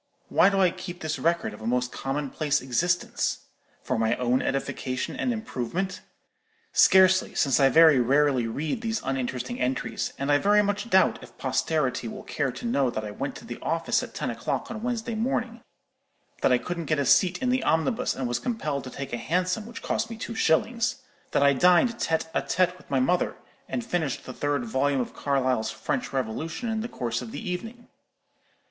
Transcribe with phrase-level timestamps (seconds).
[0.29, 3.41] Why do I keep this record of a most commonplace existence?
[3.83, 6.01] For my own edification and improvement?
[6.73, 11.37] Scarcely, since I very rarely read these uninteresting entries; and I very much doubt if
[11.37, 14.81] posterity will care to know that I went to the office at ten o'clock on
[14.81, 15.61] Wednesday morning;
[16.41, 19.17] that I couldn't get a seat in the omnibus, and was compelled to take a
[19.17, 20.95] Hansom, which cost me two shillings;
[21.29, 23.35] that I dined tête à tête with my mother,
[23.69, 27.87] and finished the third volume of Carlyle's 'French Revolution' in the course of the evening.